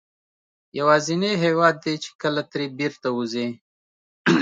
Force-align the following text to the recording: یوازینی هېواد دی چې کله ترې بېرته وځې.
یوازینی 0.79 1.33
هېواد 1.43 1.75
دی 1.83 1.95
چې 2.03 2.09
کله 2.21 2.41
ترې 2.51 2.65
بېرته 2.79 3.07
وځې. 3.17 3.47